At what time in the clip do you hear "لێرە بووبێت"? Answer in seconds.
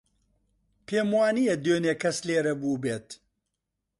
2.27-3.07